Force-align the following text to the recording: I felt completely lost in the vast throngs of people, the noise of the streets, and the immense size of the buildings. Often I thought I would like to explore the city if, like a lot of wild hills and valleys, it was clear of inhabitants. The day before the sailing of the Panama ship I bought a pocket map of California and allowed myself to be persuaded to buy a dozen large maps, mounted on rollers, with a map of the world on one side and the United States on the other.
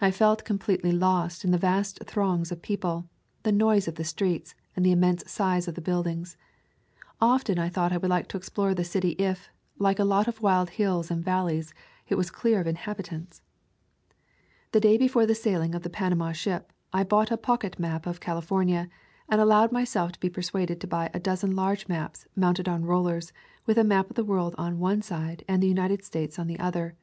I 0.00 0.10
felt 0.10 0.46
completely 0.46 0.92
lost 0.92 1.44
in 1.44 1.50
the 1.50 1.58
vast 1.58 2.02
throngs 2.06 2.50
of 2.50 2.62
people, 2.62 3.06
the 3.42 3.52
noise 3.52 3.86
of 3.86 3.96
the 3.96 4.02
streets, 4.02 4.54
and 4.74 4.82
the 4.82 4.92
immense 4.92 5.30
size 5.30 5.68
of 5.68 5.74
the 5.74 5.82
buildings. 5.82 6.38
Often 7.20 7.58
I 7.58 7.68
thought 7.68 7.92
I 7.92 7.98
would 7.98 8.08
like 8.08 8.28
to 8.28 8.38
explore 8.38 8.74
the 8.74 8.82
city 8.82 9.10
if, 9.18 9.50
like 9.78 9.98
a 9.98 10.06
lot 10.06 10.26
of 10.26 10.40
wild 10.40 10.70
hills 10.70 11.10
and 11.10 11.22
valleys, 11.22 11.74
it 12.08 12.14
was 12.14 12.30
clear 12.30 12.60
of 12.60 12.66
inhabitants. 12.66 13.42
The 14.70 14.80
day 14.80 14.96
before 14.96 15.26
the 15.26 15.34
sailing 15.34 15.74
of 15.74 15.82
the 15.82 15.90
Panama 15.90 16.32
ship 16.32 16.72
I 16.90 17.04
bought 17.04 17.30
a 17.30 17.36
pocket 17.36 17.78
map 17.78 18.06
of 18.06 18.20
California 18.20 18.88
and 19.28 19.38
allowed 19.38 19.70
myself 19.70 20.12
to 20.12 20.20
be 20.20 20.30
persuaded 20.30 20.80
to 20.80 20.86
buy 20.86 21.10
a 21.12 21.20
dozen 21.20 21.54
large 21.54 21.88
maps, 21.88 22.26
mounted 22.34 22.70
on 22.70 22.86
rollers, 22.86 23.34
with 23.66 23.76
a 23.76 23.84
map 23.84 24.08
of 24.08 24.16
the 24.16 24.24
world 24.24 24.54
on 24.56 24.78
one 24.78 25.02
side 25.02 25.44
and 25.46 25.62
the 25.62 25.68
United 25.68 26.06
States 26.06 26.38
on 26.38 26.46
the 26.46 26.58
other. 26.58 26.96